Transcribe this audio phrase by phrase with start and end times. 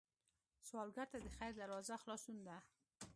[0.67, 2.57] سوالګر ته د خیر دروازه خلاصون ده